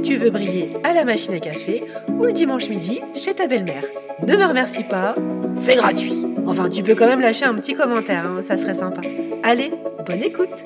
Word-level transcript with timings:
tu 0.00 0.16
veux 0.16 0.30
briller 0.30 0.70
à 0.84 0.92
la 0.92 1.04
machine 1.04 1.34
à 1.34 1.40
café 1.40 1.82
ou 2.08 2.24
le 2.24 2.32
dimanche 2.32 2.68
midi 2.68 3.00
chez 3.16 3.34
ta 3.34 3.46
belle-mère. 3.46 3.84
Ne 4.26 4.36
me 4.36 4.44
remercie 4.44 4.84
pas, 4.84 5.14
c'est 5.50 5.76
gratuit. 5.76 6.24
Enfin, 6.46 6.68
tu 6.68 6.82
peux 6.82 6.94
quand 6.94 7.06
même 7.06 7.20
lâcher 7.20 7.44
un 7.44 7.54
petit 7.54 7.74
commentaire, 7.74 8.24
hein, 8.26 8.42
ça 8.46 8.56
serait 8.56 8.74
sympa. 8.74 9.00
Allez, 9.42 9.72
bonne 10.06 10.22
écoute 10.22 10.64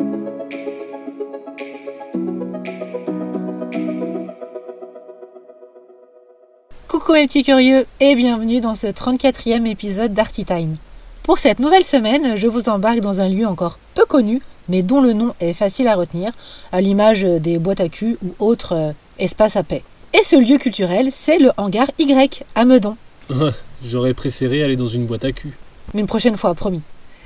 Coucou 6.88 7.12
mes 7.12 7.26
petits 7.26 7.42
curieux 7.42 7.86
et 8.00 8.14
bienvenue 8.14 8.60
dans 8.60 8.74
ce 8.74 8.86
34e 8.86 9.66
épisode 9.66 10.12
d'Arty 10.12 10.44
Time. 10.44 10.76
Pour 11.22 11.38
cette 11.38 11.58
nouvelle 11.58 11.84
semaine, 11.84 12.36
je 12.36 12.48
vous 12.48 12.68
embarque 12.68 13.00
dans 13.00 13.20
un 13.20 13.28
lieu 13.28 13.46
encore 13.46 13.78
peu 13.94 14.04
connu, 14.04 14.42
mais 14.68 14.82
dont 14.82 15.00
le 15.00 15.12
nom 15.12 15.34
est 15.40 15.52
facile 15.52 15.88
à 15.88 15.94
retenir, 15.94 16.32
à 16.70 16.80
l'image 16.80 17.22
des 17.22 17.58
boîtes 17.58 17.80
à 17.80 17.88
cul 17.88 18.18
ou 18.22 18.34
autres 18.44 18.94
espaces 19.18 19.56
à 19.56 19.62
paix. 19.62 19.82
Et 20.14 20.22
ce 20.22 20.36
lieu 20.36 20.58
culturel, 20.58 21.08
c'est 21.10 21.38
le 21.38 21.50
hangar 21.56 21.90
Y 21.98 22.44
à 22.54 22.64
Meudon. 22.64 22.96
J'aurais 23.84 24.14
préféré 24.14 24.62
aller 24.62 24.76
dans 24.76 24.88
une 24.88 25.06
boîte 25.06 25.24
à 25.24 25.32
cul. 25.32 25.56
Une 25.94 26.06
prochaine 26.06 26.36
fois, 26.36 26.54
promis. 26.54 26.82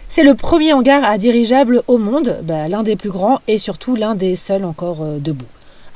C'est 0.08 0.22
le 0.22 0.34
premier 0.34 0.72
hangar 0.72 1.04
à 1.04 1.18
dirigeable 1.18 1.82
au 1.88 1.98
monde, 1.98 2.38
bah, 2.44 2.68
l'un 2.68 2.82
des 2.84 2.96
plus 2.96 3.10
grands 3.10 3.40
et 3.48 3.58
surtout 3.58 3.96
l'un 3.96 4.14
des 4.14 4.36
seuls 4.36 4.64
encore 4.64 5.02
euh, 5.02 5.18
debout. 5.18 5.46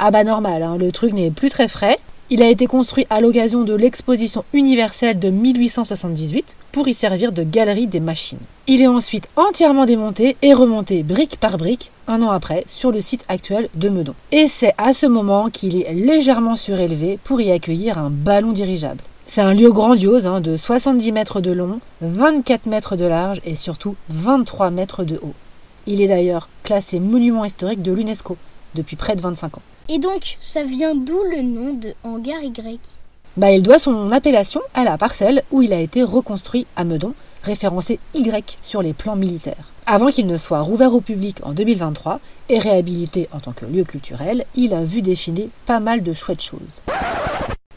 Ah 0.00 0.10
bah 0.10 0.24
normal, 0.24 0.62
hein, 0.62 0.77
le 0.78 0.91
truc 0.91 1.12
n'est 1.12 1.30
plus 1.30 1.50
très 1.50 1.69
frais. 1.69 1.98
Il 2.33 2.45
a 2.45 2.48
été 2.48 2.69
construit 2.69 3.09
à 3.11 3.20
l'occasion 3.20 3.64
de 3.64 3.75
l'exposition 3.75 4.45
universelle 4.53 5.19
de 5.19 5.31
1878 5.31 6.55
pour 6.70 6.87
y 6.87 6.95
servir 6.95 7.33
de 7.33 7.42
galerie 7.42 7.89
des 7.89 7.98
machines. 7.98 8.39
Il 8.69 8.81
est 8.81 8.87
ensuite 8.87 9.28
entièrement 9.34 9.84
démonté 9.84 10.37
et 10.41 10.55
remonté 10.55 11.03
brique 11.03 11.41
par 11.41 11.56
brique 11.56 11.91
un 12.06 12.22
an 12.22 12.31
après 12.31 12.62
sur 12.69 12.92
le 12.92 13.00
site 13.00 13.25
actuel 13.28 13.69
de 13.75 13.89
Meudon. 13.89 14.14
Et 14.31 14.47
c'est 14.47 14.75
à 14.78 14.92
ce 14.92 15.06
moment 15.06 15.50
qu'il 15.50 15.83
est 15.83 15.92
légèrement 15.92 16.55
surélevé 16.55 17.19
pour 17.25 17.41
y 17.41 17.50
accueillir 17.50 17.98
un 17.98 18.11
ballon 18.11 18.53
dirigeable. 18.53 19.03
C'est 19.27 19.41
un 19.41 19.53
lieu 19.53 19.72
grandiose 19.72 20.27
hein, 20.27 20.41
de 20.41 20.56
70 20.56 21.11
mètres 21.11 21.41
de 21.41 21.50
long, 21.50 21.81
24 22.00 22.67
mètres 22.67 22.94
de 22.94 23.06
large 23.06 23.41
et 23.44 23.56
surtout 23.56 23.97
23 24.09 24.70
mètres 24.70 25.03
de 25.03 25.17
haut. 25.17 25.34
Il 25.89 26.00
est 26.00 26.09
d'ailleurs 26.09 26.48
classé 26.62 27.00
monument 27.00 27.44
historique 27.44 27.83
de 27.83 27.91
l'UNESCO 27.91 28.37
depuis 28.74 28.96
près 28.96 29.14
de 29.14 29.20
25 29.20 29.56
ans. 29.58 29.62
Et 29.88 29.98
donc, 29.98 30.36
ça 30.40 30.62
vient 30.62 30.94
d'où 30.94 31.20
le 31.24 31.42
nom 31.42 31.74
de 31.74 31.94
hangar 32.04 32.42
Y? 32.42 32.78
Bah, 33.36 33.50
Il 33.50 33.62
doit 33.62 33.78
son 33.78 34.12
appellation 34.12 34.60
à 34.74 34.84
la 34.84 34.98
parcelle 34.98 35.42
où 35.50 35.62
il 35.62 35.72
a 35.72 35.80
été 35.80 36.02
reconstruit 36.02 36.66
à 36.76 36.84
Meudon, 36.84 37.14
référencé 37.42 37.98
Y 38.14 38.58
sur 38.62 38.82
les 38.82 38.92
plans 38.92 39.16
militaires. 39.16 39.72
Avant 39.86 40.10
qu'il 40.10 40.26
ne 40.26 40.36
soit 40.36 40.60
rouvert 40.60 40.94
au 40.94 41.00
public 41.00 41.38
en 41.42 41.52
2023 41.52 42.20
et 42.48 42.58
réhabilité 42.58 43.28
en 43.32 43.41
tant 43.41 43.52
que 43.52 43.66
lieu 43.66 43.84
culturel, 43.84 44.44
il 44.54 44.74
a 44.74 44.84
vu 44.84 45.02
défiler 45.02 45.48
pas 45.66 45.80
mal 45.80 46.02
de 46.02 46.12
chouettes 46.12 46.42
choses. 46.42 46.82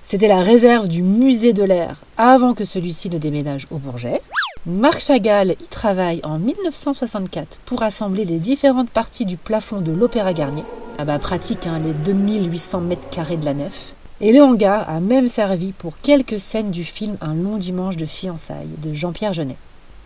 C'était 0.03 0.27
la 0.27 0.41
réserve 0.41 0.87
du 0.87 1.01
musée 1.01 1.53
de 1.53 1.63
l'air 1.63 2.03
avant 2.17 2.53
que 2.53 2.65
celui-ci 2.65 3.09
ne 3.09 3.17
déménage 3.17 3.67
au 3.71 3.77
Bourget. 3.77 4.21
Marc 4.65 4.99
Chagall 4.99 5.55
y 5.59 5.67
travaille 5.67 6.21
en 6.23 6.37
1964 6.37 7.59
pour 7.65 7.83
assembler 7.83 8.25
les 8.25 8.37
différentes 8.37 8.89
parties 8.89 9.25
du 9.25 9.37
plafond 9.37 9.81
de 9.81 9.91
l'Opéra 9.91 10.33
Garnier. 10.33 10.63
Ah 10.99 11.05
bah 11.05 11.17
pratique, 11.17 11.65
hein, 11.65 11.79
les 11.79 11.91
2800 11.91 12.81
mètres 12.81 13.09
carrés 13.09 13.37
de 13.37 13.45
la 13.45 13.55
nef. 13.55 13.95
Et 14.21 14.31
le 14.31 14.43
hangar 14.43 14.87
a 14.87 14.99
même 14.99 15.27
servi 15.27 15.71
pour 15.71 15.95
quelques 15.97 16.39
scènes 16.39 16.69
du 16.69 16.83
film 16.83 17.17
Un 17.19 17.33
long 17.33 17.57
dimanche 17.57 17.97
de 17.97 18.05
fiançailles 18.05 18.69
de 18.81 18.93
Jean-Pierre 18.93 19.33
Jeunet. 19.33 19.57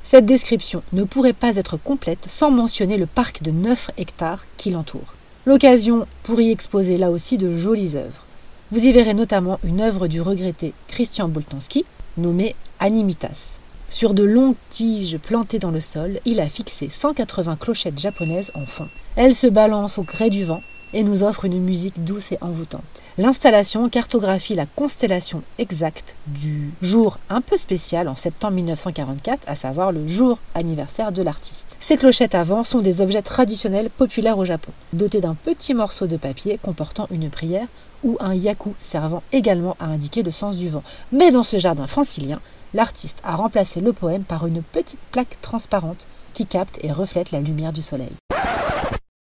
Cette 0.03 0.25
description 0.25 0.81
ne 0.93 1.03
pourrait 1.03 1.33
pas 1.33 1.57
être 1.57 1.75
complète 1.75 2.25
sans 2.27 2.51
mentionner 2.51 2.95
le 2.95 3.05
parc 3.05 3.43
de 3.43 3.51
9 3.51 3.91
hectares 3.97 4.45
qui 4.55 4.71
l'entoure. 4.71 5.15
L'occasion 5.45 6.07
pour 6.23 6.39
y 6.39 6.51
exposer 6.51 6.97
là 6.97 7.11
aussi 7.11 7.37
de 7.37 7.53
jolies 7.53 7.97
œuvres. 7.97 8.25
Vous 8.71 8.85
y 8.85 8.91
verrez 8.93 9.13
notamment 9.13 9.59
une 9.65 9.81
œuvre 9.81 10.07
du 10.07 10.21
regretté 10.21 10.73
Christian 10.87 11.27
Boltanski, 11.27 11.85
nommée 12.17 12.55
Animitas. 12.79 13.57
Sur 13.89 14.13
de 14.13 14.23
longues 14.23 14.55
tiges 14.69 15.17
plantées 15.17 15.59
dans 15.59 15.71
le 15.71 15.81
sol, 15.81 16.21
il 16.25 16.39
a 16.39 16.47
fixé 16.47 16.87
180 16.89 17.57
clochettes 17.57 17.99
japonaises 17.99 18.51
en 18.55 18.65
fond. 18.65 18.87
Elles 19.17 19.35
se 19.35 19.47
balancent 19.47 19.97
au 19.97 20.03
gré 20.03 20.29
du 20.29 20.45
vent 20.45 20.61
et 20.93 21.03
nous 21.03 21.23
offrent 21.23 21.45
une 21.45 21.61
musique 21.61 22.03
douce 22.03 22.31
et 22.31 22.37
envoûtante. 22.41 23.03
L'installation 23.17 23.89
cartographie 23.89 24.55
la 24.55 24.65
constellation 24.65 25.41
exacte 25.57 26.15
du 26.27 26.71
jour 26.81 27.19
un 27.29 27.41
peu 27.41 27.57
spécial 27.57 28.07
en 28.07 28.15
septembre 28.15 28.55
1944, 28.55 29.47
à 29.47 29.55
savoir 29.55 29.91
le 29.91 30.07
jour 30.07 30.39
anniversaire 30.55 31.11
de 31.11 31.21
l'artiste. 31.21 31.75
Ces 31.79 31.97
clochettes 31.97 32.35
avant 32.35 32.63
sont 32.63 32.79
des 32.79 33.01
objets 33.01 33.21
traditionnels 33.21 33.89
populaires 33.89 34.37
au 34.37 34.45
Japon, 34.45 34.71
dotés 34.93 35.21
d'un 35.21 35.35
petit 35.35 35.73
morceau 35.73 36.07
de 36.07 36.17
papier 36.17 36.59
comportant 36.61 37.07
une 37.11 37.29
prière 37.29 37.67
ou 38.03 38.17
un 38.19 38.33
yaku 38.33 38.73
servant 38.77 39.23
également 39.31 39.75
à 39.79 39.85
indiquer 39.85 40.23
le 40.23 40.31
sens 40.31 40.57
du 40.57 40.69
vent. 40.69 40.83
Mais 41.11 41.31
dans 41.31 41.43
ce 41.43 41.57
jardin 41.57 41.87
francilien, 41.87 42.39
l'artiste 42.73 43.19
a 43.23 43.35
remplacé 43.35 43.81
le 43.81 43.93
poème 43.93 44.23
par 44.23 44.45
une 44.45 44.61
petite 44.61 44.99
plaque 45.11 45.41
transparente 45.41 46.07
qui 46.33 46.45
capte 46.45 46.79
et 46.83 46.91
reflète 46.91 47.31
la 47.31 47.41
lumière 47.41 47.73
du 47.73 47.81
soleil. 47.81 48.11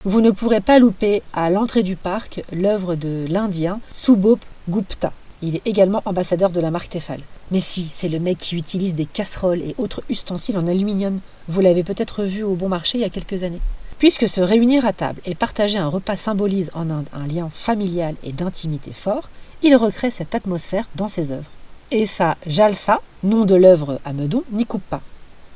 Vous 0.04 0.20
ne 0.20 0.31
pourrez 0.31 0.60
pas 0.60 0.78
louper 0.78 1.25
à 1.32 1.50
l'entrée 1.50 1.82
du 1.82 1.97
parc 1.97 2.44
l'œuvre 2.53 2.94
de 2.94 3.26
l'Indien 3.28 3.81
Subhop 3.92 4.38
Gupta. 4.69 5.12
Il 5.42 5.56
est 5.56 5.66
également 5.66 6.03
ambassadeur 6.04 6.50
de 6.53 6.60
la 6.60 6.70
marque 6.70 6.88
Tefal. 6.88 7.20
Mais 7.50 7.59
si, 7.59 7.88
c'est 7.91 8.09
le 8.09 8.20
mec 8.20 8.38
qui 8.38 8.54
utilise 8.54 8.94
des 8.94 9.06
casseroles 9.06 9.60
et 9.60 9.75
autres 9.76 10.04
ustensiles 10.09 10.56
en 10.56 10.69
aluminium. 10.69 11.19
Vous 11.48 11.60
l'avez 11.60 11.82
peut-être 11.82 12.22
vu 12.22 12.44
au 12.44 12.54
bon 12.54 12.69
marché 12.69 12.98
il 12.98 13.00
y 13.00 13.04
a 13.04 13.10
quelques 13.10 13.42
années. 13.42 13.60
Puisque 13.98 14.28
se 14.28 14.41
réunir 14.41 14.86
à 14.86 14.92
table 14.92 15.20
et 15.25 15.34
partager 15.34 15.78
un 15.78 15.88
repas 15.88 16.15
symbolise 16.15 16.70
en 16.75 16.91
Inde 16.91 17.09
un 17.12 17.26
lien 17.26 17.48
familial 17.50 18.15
et 18.22 18.30
d'intimité 18.30 18.92
fort, 18.92 19.30
il 19.65 19.75
recrée 19.75 20.12
cette 20.12 20.36
atmosphère 20.36 20.88
dans 20.94 21.09
ses 21.09 21.32
œuvres. 21.32 21.50
Et 21.91 22.06
ça, 22.06 22.36
Jalsa, 22.47 23.00
nom 23.25 23.47
de 23.47 23.56
l'œuvre 23.56 23.98
à 24.04 24.12
Meudon, 24.12 24.44
n'y 24.53 24.65
coupe 24.65 24.88
pas. 24.88 25.03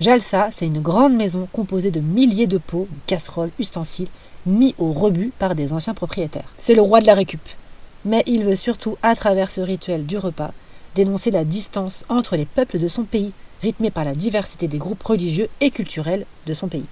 Jalsa, 0.01 0.49
c'est 0.51 0.67
une 0.67 0.81
grande 0.81 1.15
maison 1.15 1.49
composée 1.53 1.91
de 1.91 2.01
milliers 2.01 2.47
de 2.47 2.59
pots, 2.59 2.89
casseroles, 3.07 3.51
ustensiles, 3.59 4.09
mis 4.47 4.75
au 4.79 4.93
rebut 4.93 5.33
par 5.39 5.55
des 5.55 5.73
anciens 5.73 5.95
propriétaires. 5.95 6.53
C'est 6.57 6.75
le 6.75 6.83
roi 6.83 7.01
de 7.01 7.07
la 7.07 7.15
récup. 7.15 7.41
Mais 8.05 8.25
il 8.27 8.45
veut 8.45 8.57
surtout, 8.57 8.97
à 9.03 9.15
travers 9.15 9.51
ce 9.51 9.61
rituel 9.61 10.05
du 10.07 10.19
repas, 10.19 10.53
dénoncer 10.95 11.31
la 11.31 11.45
distance 11.45 12.05
entre 12.09 12.37
les 12.37 12.47
peuples 12.47 12.79
de 12.79 12.89
son 12.89 13.05
pays, 13.05 13.33
rythmé 13.63 13.91
par 13.91 14.05
la 14.05 14.15
diversité 14.15 14.67
des 14.67 14.79
groupes 14.79 15.03
religieux 15.03 15.49
et 15.61 15.71
culturels 15.71 16.27
de 16.47 16.55
son 16.55 16.67
pays. 16.67 16.87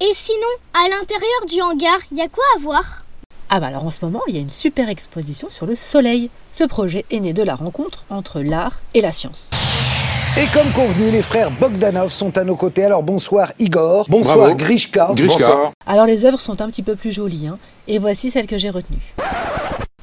Et 0.00 0.10
sinon, 0.12 0.38
à 0.74 0.88
l'intérieur 0.88 1.46
du 1.48 1.60
hangar, 1.62 1.98
il 2.10 2.18
y 2.18 2.22
a 2.22 2.28
quoi 2.28 2.44
à 2.56 2.58
voir? 2.58 3.04
Ah 3.50 3.60
bah 3.60 3.68
alors 3.68 3.84
en 3.84 3.90
ce 3.90 4.04
moment, 4.04 4.22
il 4.26 4.34
y 4.34 4.38
a 4.38 4.40
une 4.40 4.50
super 4.50 4.88
exposition 4.88 5.48
sur 5.50 5.66
le 5.66 5.76
soleil. 5.76 6.30
Ce 6.50 6.64
projet 6.64 7.04
est 7.10 7.20
né 7.20 7.32
de 7.32 7.42
la 7.42 7.54
rencontre 7.54 8.04
entre 8.10 8.40
l'art 8.40 8.80
et 8.94 9.00
la 9.00 9.12
science. 9.12 9.50
Et 10.34 10.46
comme 10.54 10.72
convenu, 10.72 11.10
les 11.10 11.20
frères 11.20 11.50
Bogdanov 11.50 12.10
sont 12.10 12.38
à 12.38 12.44
nos 12.44 12.56
côtés. 12.56 12.84
Alors 12.84 13.02
bonsoir 13.02 13.52
Igor, 13.58 14.06
bonsoir 14.08 14.56
Grishka. 14.56 15.10
Grishka. 15.14 15.72
Alors 15.86 16.06
les 16.06 16.24
œuvres 16.24 16.40
sont 16.40 16.62
un 16.62 16.68
petit 16.68 16.82
peu 16.82 16.96
plus 16.96 17.12
jolies, 17.12 17.48
hein, 17.48 17.58
et 17.86 17.98
voici 17.98 18.30
celle 18.30 18.46
que 18.46 18.56
j'ai 18.56 18.70
retenue. 18.70 19.12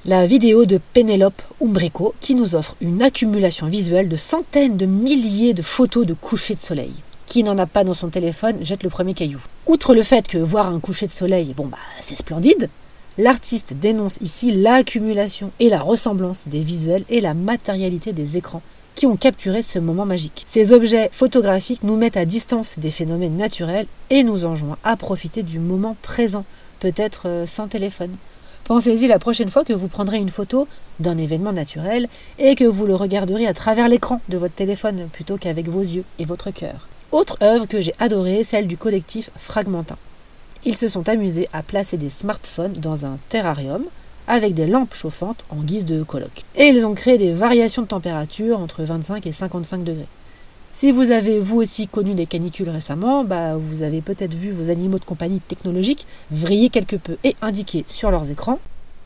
La 0.05 0.27
vidéo 0.27 0.65
de 0.65 0.79
Pénélope 0.93 1.41
Umbrico 1.59 2.13
qui 2.19 2.35
nous 2.35 2.53
offre 2.53 2.75
une 2.79 3.01
accumulation 3.01 3.65
visuelle 3.65 4.07
de 4.07 4.15
centaines 4.17 4.77
de 4.77 4.85
milliers 4.85 5.55
de 5.55 5.63
photos 5.63 6.05
de 6.05 6.13
couchers 6.13 6.53
de 6.53 6.61
soleil 6.61 6.93
qui 7.25 7.41
n'en 7.41 7.57
a 7.57 7.65
pas 7.65 7.83
dans 7.83 7.95
son 7.95 8.09
téléphone 8.09 8.63
jette 8.63 8.83
le 8.83 8.89
premier 8.91 9.15
caillou. 9.15 9.39
Outre 9.65 9.95
le 9.95 10.03
fait 10.03 10.27
que 10.27 10.37
voir 10.37 10.67
un 10.67 10.79
coucher 10.79 11.07
de 11.07 11.11
soleil, 11.11 11.55
bon 11.57 11.65
bah 11.65 11.77
c'est 12.01 12.15
splendide, 12.15 12.69
l'artiste 13.17 13.73
dénonce 13.73 14.17
ici 14.21 14.51
l'accumulation 14.51 15.49
et 15.59 15.69
la 15.69 15.81
ressemblance 15.81 16.47
des 16.47 16.59
visuels 16.59 17.03
et 17.09 17.19
la 17.19 17.33
matérialité 17.33 18.13
des 18.13 18.37
écrans 18.37 18.61
qui 18.99 19.07
ont 19.07 19.15
capturé 19.15 19.61
ce 19.61 19.79
moment 19.79 20.05
magique. 20.05 20.43
Ces 20.45 20.73
objets 20.73 21.09
photographiques 21.13 21.83
nous 21.83 21.95
mettent 21.95 22.17
à 22.17 22.25
distance 22.25 22.77
des 22.77 22.91
phénomènes 22.91 23.37
naturels 23.37 23.85
et 24.09 24.23
nous 24.23 24.43
enjoignent 24.43 24.75
à 24.83 24.97
profiter 24.97 25.41
du 25.41 25.57
moment 25.57 25.95
présent, 26.01 26.43
peut-être 26.81 27.29
euh, 27.29 27.45
sans 27.45 27.69
téléphone. 27.69 28.13
Pensez-y 28.65 29.07
la 29.07 29.17
prochaine 29.17 29.49
fois 29.49 29.63
que 29.63 29.71
vous 29.71 29.87
prendrez 29.87 30.17
une 30.17 30.29
photo 30.29 30.67
d'un 30.99 31.17
événement 31.17 31.53
naturel 31.53 32.09
et 32.39 32.55
que 32.55 32.65
vous 32.65 32.85
le 32.85 32.93
regarderez 32.93 33.47
à 33.47 33.53
travers 33.53 33.87
l'écran 33.87 34.19
de 34.27 34.37
votre 34.37 34.55
téléphone 34.55 35.07
plutôt 35.13 35.37
qu'avec 35.37 35.69
vos 35.69 35.79
yeux 35.79 36.03
et 36.19 36.25
votre 36.25 36.51
cœur. 36.51 36.89
Autre 37.13 37.37
œuvre 37.41 37.67
que 37.67 37.79
j'ai 37.79 37.93
adorée, 37.99 38.43
celle 38.43 38.67
du 38.67 38.75
collectif 38.75 39.29
Fragmentin. 39.37 39.95
Ils 40.65 40.75
se 40.75 40.89
sont 40.89 41.07
amusés 41.07 41.47
à 41.53 41.63
placer 41.63 41.95
des 41.95 42.09
smartphones 42.09 42.73
dans 42.73 43.05
un 43.05 43.17
terrarium 43.29 43.85
avec 44.29 44.53
des 44.53 44.67
lampes 44.67 44.93
chauffantes 44.93 45.43
en 45.49 45.57
guise 45.57 45.83
de 45.83 46.03
colloque. 46.03 46.43
Et 46.55 46.67
ils 46.67 46.85
ont 46.85 46.93
créé 46.93 47.17
des 47.17 47.33
variations 47.33 47.81
de 47.81 47.87
température 47.87 48.59
entre 48.59 48.83
25 48.83 49.25
et 49.27 49.31
55 49.33 49.83
degrés. 49.83 50.07
Si 50.71 50.91
vous 50.91 51.11
avez 51.11 51.39
vous 51.39 51.57
aussi 51.57 51.87
connu 51.87 52.13
les 52.13 52.27
canicules 52.27 52.69
récemment, 52.69 53.23
bah, 53.23 53.57
vous 53.57 53.81
avez 53.81 54.01
peut-être 54.01 54.35
vu 54.35 54.51
vos 54.51 54.69
animaux 54.69 54.99
de 54.99 55.03
compagnie 55.03 55.39
technologiques 55.39 56.05
vriller 56.29 56.69
quelque 56.69 56.95
peu 56.95 57.17
et 57.23 57.35
indiquer 57.41 57.83
sur 57.87 58.11
leurs 58.11 58.29
écrans 58.29 58.59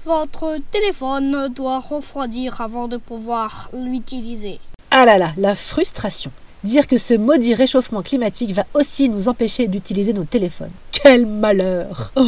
Votre 0.06 0.58
téléphone 0.72 1.48
doit 1.56 1.80
refroidir 1.80 2.60
avant 2.60 2.90
de 2.90 2.98
pouvoir 2.98 3.72
l'utiliser. 3.74 4.60
Ah 4.92 5.06
là 5.06 5.18
là, 5.18 5.32
la 5.38 5.56
frustration. 5.56 6.32
Dire 6.66 6.86
que 6.86 6.98
ce 6.98 7.14
maudit 7.14 7.56
réchauffement 7.56 8.02
climatique 8.02 8.52
va 8.52 8.66
aussi 8.74 9.10
nous 9.10 9.30
empêcher 9.30 9.68
d'utiliser 9.68 10.14
nos 10.14 10.26
téléphones. 10.26 10.72
Quel 10.92 11.26
malheur 11.26 12.12
oh. 12.18 12.26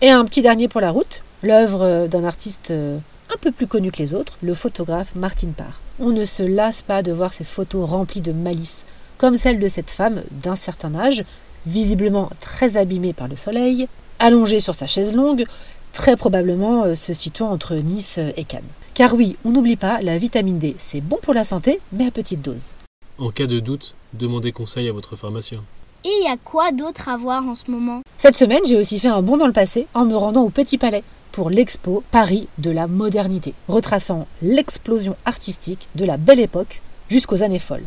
Et 0.00 0.10
un 0.10 0.24
petit 0.24 0.42
dernier 0.42 0.68
pour 0.68 0.80
la 0.80 0.92
route, 0.92 1.22
l'œuvre 1.42 2.06
d'un 2.06 2.24
artiste 2.24 2.70
euh, 2.70 2.98
un 3.32 3.36
peu 3.40 3.52
plus 3.52 3.66
connu 3.66 3.90
que 3.90 3.98
les 3.98 4.14
autres, 4.14 4.38
le 4.42 4.54
photographe 4.54 5.14
Martin 5.14 5.50
Parr. 5.56 5.80
On 6.00 6.10
ne 6.10 6.24
se 6.24 6.42
lasse 6.42 6.82
pas 6.82 7.02
de 7.02 7.12
voir 7.12 7.32
ces 7.32 7.44
photos 7.44 7.88
remplies 7.88 8.20
de 8.20 8.32
malice, 8.32 8.84
comme 9.18 9.36
celle 9.36 9.58
de 9.58 9.68
cette 9.68 9.90
femme 9.90 10.22
d'un 10.30 10.56
certain 10.56 10.94
âge, 10.94 11.24
visiblement 11.66 12.30
très 12.40 12.76
abîmée 12.76 13.12
par 13.12 13.28
le 13.28 13.36
soleil, 13.36 13.88
allongée 14.18 14.60
sur 14.60 14.74
sa 14.74 14.86
chaise 14.86 15.14
longue, 15.14 15.44
très 15.92 16.16
probablement 16.16 16.84
euh, 16.84 16.94
se 16.94 17.12
situant 17.12 17.50
entre 17.50 17.74
Nice 17.74 18.16
euh, 18.18 18.30
et 18.36 18.44
Cannes. 18.44 18.62
Car 18.94 19.14
oui, 19.14 19.36
on 19.44 19.50
n'oublie 19.50 19.76
pas, 19.76 20.00
la 20.00 20.18
vitamine 20.18 20.58
D, 20.58 20.74
c'est 20.78 21.00
bon 21.00 21.18
pour 21.22 21.34
la 21.34 21.44
santé, 21.44 21.80
mais 21.92 22.06
à 22.06 22.10
petite 22.10 22.42
dose. 22.42 22.72
En 23.18 23.30
cas 23.30 23.46
de 23.46 23.60
doute, 23.60 23.94
demandez 24.12 24.52
conseil 24.52 24.88
à 24.88 24.92
votre 24.92 25.16
pharmacien. 25.16 25.62
Et 26.04 26.10
il 26.20 26.24
y 26.24 26.32
a 26.32 26.36
quoi 26.36 26.70
d'autre 26.70 27.08
à 27.08 27.16
voir 27.16 27.44
en 27.44 27.56
ce 27.56 27.70
moment? 27.70 28.02
Cette 28.16 28.36
semaine, 28.36 28.64
j'ai 28.64 28.76
aussi 28.76 29.00
fait 29.00 29.08
un 29.08 29.20
bond 29.20 29.36
dans 29.36 29.48
le 29.48 29.52
passé 29.52 29.88
en 29.94 30.04
me 30.04 30.16
rendant 30.16 30.42
au 30.42 30.50
Petit 30.50 30.78
Palais 30.78 31.02
pour 31.38 31.50
l'expo 31.50 32.02
Paris 32.10 32.48
de 32.58 32.72
la 32.72 32.88
modernité, 32.88 33.54
retraçant 33.68 34.26
l'explosion 34.42 35.14
artistique 35.24 35.86
de 35.94 36.04
la 36.04 36.16
belle 36.16 36.40
époque 36.40 36.82
jusqu'aux 37.08 37.44
années 37.44 37.60
folles. 37.60 37.84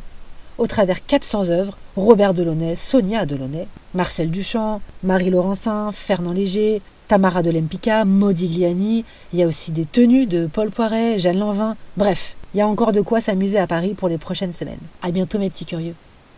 Au 0.58 0.68
travers 0.68 1.06
400 1.06 1.50
œuvres, 1.50 1.78
Robert 1.98 2.34
Delaunay, 2.34 2.78
Sonia 2.78 3.26
Delaunay, 3.26 3.68
Marcel 3.94 4.32
Duchamp, 4.32 4.80
Marie 5.04 5.32
Laurencin, 5.32 5.92
Fernand 5.92 6.32
Léger, 6.32 6.82
Tamara 7.10 7.42
de 7.42 7.52
Lempicka, 7.52 8.06
Modigliani, 8.06 9.04
il 9.34 9.40
y 9.40 9.44
a 9.44 9.48
aussi 9.48 9.74
des 9.74 9.84
tenues 9.84 10.28
de 10.28 10.48
Paul 10.48 10.72
Poiret, 10.72 11.20
Jeanne 11.20 11.40
Lanvin, 11.40 11.76
bref, 11.98 12.38
il 12.54 12.60
y 12.60 12.62
a 12.62 12.68
encore 12.70 12.94
de 12.94 13.02
quoi 13.02 13.20
s'amuser 13.20 13.60
à 13.60 13.68
Paris 13.68 13.96
pour 13.96 14.08
les 14.08 14.18
prochaines 14.18 14.54
semaines. 14.54 14.80
À 15.02 15.12
bientôt 15.12 15.40
mes 15.40 15.50
petits 15.50 15.66
curieux. 15.66 15.96